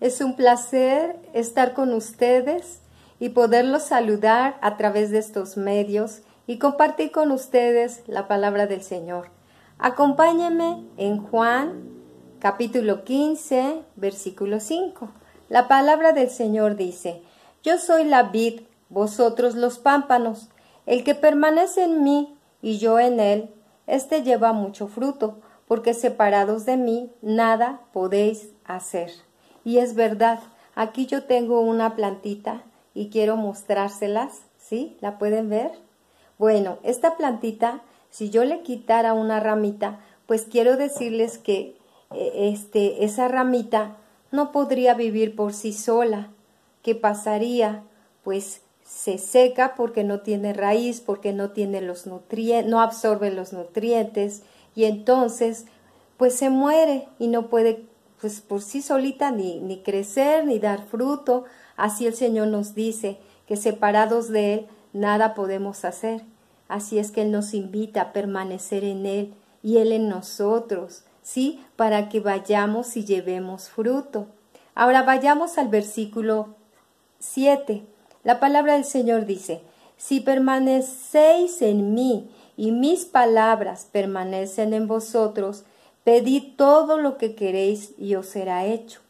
[0.00, 2.80] Es un placer estar con ustedes
[3.18, 8.82] y poderlos saludar a través de estos medios y compartir con ustedes la palabra del
[8.82, 9.30] Señor.
[9.78, 11.88] Acompáñenme en Juan
[12.38, 15.08] capítulo 15, versículo 5.
[15.48, 17.22] La palabra del Señor dice,
[17.62, 20.48] Yo soy la vid, vosotros los pámpanos.
[20.84, 23.50] El que permanece en mí y yo en él,
[23.86, 29.10] éste lleva mucho fruto, porque separados de mí nada podéis hacer.
[29.64, 30.40] Y es verdad,
[30.74, 32.62] aquí yo tengo una plantita
[32.94, 34.96] y quiero mostrárselas, ¿sí?
[35.00, 35.72] ¿La pueden ver?
[36.38, 41.76] Bueno, esta plantita, si yo le quitara una ramita, pues quiero decirles que
[42.12, 43.96] eh, este, esa ramita
[44.30, 46.30] no podría vivir por sí sola.
[46.82, 47.82] ¿Qué pasaría?
[48.24, 53.52] Pues se seca porque no tiene raíz, porque no tiene los nutrientes, no absorbe los
[53.52, 54.42] nutrientes
[54.74, 55.66] y entonces
[56.16, 57.84] pues se muere y no puede
[58.20, 61.44] pues por sí solita ni, ni crecer ni dar fruto.
[61.76, 66.22] Así el Señor nos dice que separados de Él nada podemos hacer.
[66.68, 71.60] Así es que Él nos invita a permanecer en Él y Él en nosotros, ¿sí?
[71.76, 74.26] Para que vayamos y llevemos fruto.
[74.74, 76.54] Ahora vayamos al versículo
[77.18, 77.84] 7.
[78.24, 79.60] La palabra del Señor dice,
[79.96, 85.64] si permanecéis en mí y mis palabras permanecen en vosotros,
[86.08, 89.00] Pedid todo lo que queréis y os será hecho.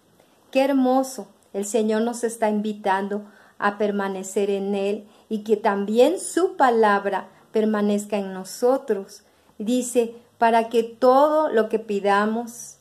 [0.50, 1.28] Qué hermoso.
[1.52, 3.22] El Señor nos está invitando
[3.60, 9.22] a permanecer en Él y que también su palabra permanezca en nosotros.
[9.58, 12.78] Dice, para que todo lo que pidamos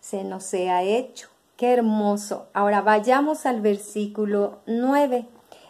[0.00, 1.28] se nos sea hecho.
[1.56, 2.46] Qué hermoso.
[2.54, 5.26] Ahora vayamos al versículo 9.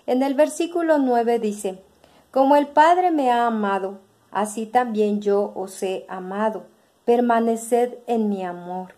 [0.06, 1.82] En el versículo 9 dice,
[2.30, 3.98] Como el Padre me ha amado,
[4.30, 6.64] así también yo os he amado
[7.06, 8.94] permaneced en mi amor.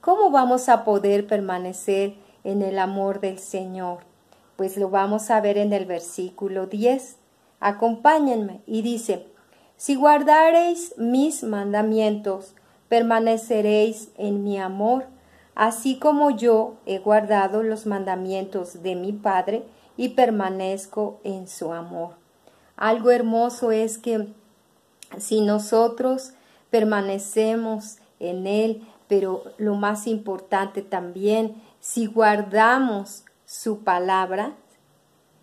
[0.00, 2.14] ¿Cómo vamos a poder permanecer
[2.44, 4.04] en el amor del Señor?
[4.54, 7.16] Pues lo vamos a ver en el versículo 10.
[7.58, 9.26] Acompáñenme y dice,
[9.76, 12.54] si guardareis mis mandamientos,
[12.88, 15.06] permaneceréis en mi amor,
[15.54, 19.64] así como yo he guardado los mandamientos de mi Padre
[19.96, 22.14] y permanezco en su amor.
[22.76, 24.28] Algo hermoso es que
[25.18, 26.32] si nosotros
[26.70, 34.54] permanecemos en Él, pero lo más importante también, si guardamos su palabra,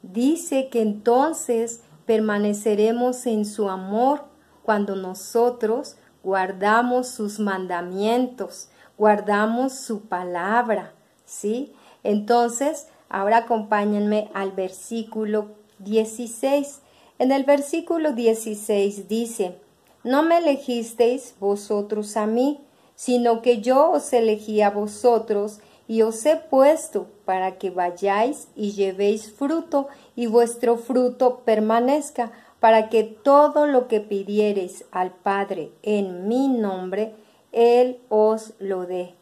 [0.01, 4.23] dice que entonces permaneceremos en su amor
[4.63, 11.71] cuando nosotros guardamos sus mandamientos, guardamos su palabra, ¿sí?
[12.03, 16.81] Entonces, ahora acompáñenme al versículo 16.
[17.19, 19.59] En el versículo 16 dice,
[20.03, 22.59] no me elegisteis vosotros a mí,
[22.95, 28.73] sino que yo os elegí a vosotros y os he puesto para que vayáis y
[28.73, 36.27] llevéis fruto y vuestro fruto permanezca, para que todo lo que pidiereis al Padre en
[36.27, 37.15] mi nombre,
[37.51, 39.15] Él os lo dé.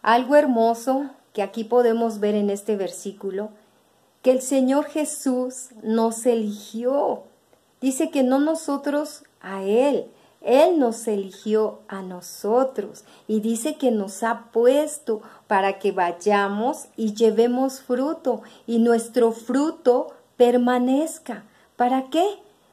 [0.00, 3.50] Algo hermoso que aquí podemos ver en este versículo,
[4.22, 7.24] que el Señor Jesús nos eligió.
[7.82, 10.06] Dice que no nosotros a Él.
[10.40, 17.14] Él nos eligió a nosotros y dice que nos ha puesto para que vayamos y
[17.14, 21.44] llevemos fruto y nuestro fruto permanezca.
[21.76, 22.24] ¿Para qué?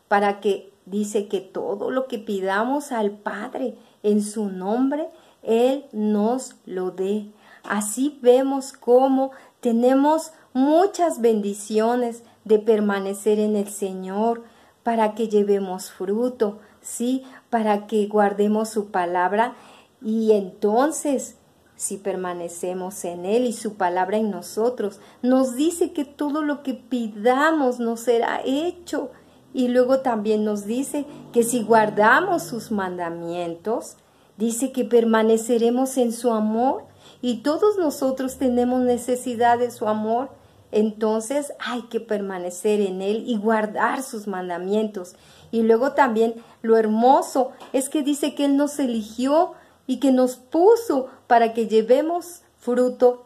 [0.07, 5.09] Para que dice que todo lo que pidamos al Padre en su nombre,
[5.43, 7.27] Él nos lo dé.
[7.63, 14.43] Así vemos cómo tenemos muchas bendiciones de permanecer en el Señor
[14.83, 17.23] para que llevemos fruto, ¿sí?
[17.49, 19.55] Para que guardemos su palabra
[20.01, 21.35] y entonces,
[21.75, 26.73] si permanecemos en Él y su palabra en nosotros, nos dice que todo lo que
[26.73, 29.11] pidamos nos será hecho.
[29.53, 33.97] Y luego también nos dice que si guardamos sus mandamientos,
[34.37, 36.85] dice que permaneceremos en su amor
[37.21, 40.29] y todos nosotros tenemos necesidad de su amor
[40.71, 45.15] entonces hay que permanecer en Él y guardar sus mandamientos.
[45.51, 49.53] Y luego también lo hermoso es que dice que Él nos eligió
[49.85, 53.25] y que nos puso para que llevemos fruto,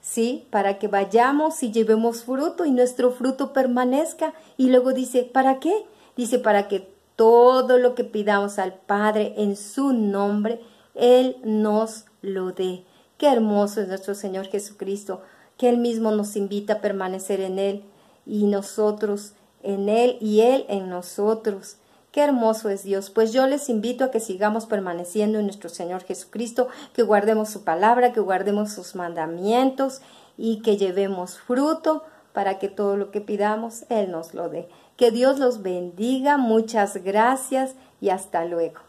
[0.00, 0.46] ¿sí?
[0.50, 4.34] Para que vayamos y llevemos fruto y nuestro fruto permanezca.
[4.56, 5.86] Y luego dice, ¿para qué?
[6.16, 10.60] Dice, para que todo lo que pidamos al Padre en su nombre,
[10.94, 12.84] Él nos lo dé.
[13.16, 15.22] Qué hermoso es nuestro Señor Jesucristo,
[15.56, 17.84] que Él mismo nos invita a permanecer en Él
[18.26, 21.76] y nosotros en Él y Él en nosotros.
[22.12, 23.08] Qué hermoso es Dios.
[23.08, 27.64] Pues yo les invito a que sigamos permaneciendo en nuestro Señor Jesucristo, que guardemos su
[27.64, 30.02] palabra, que guardemos sus mandamientos
[30.36, 32.04] y que llevemos fruto
[32.34, 34.68] para que todo lo que pidamos Él nos lo dé.
[34.96, 38.80] Que Dios los bendiga, muchas gracias y hasta luego.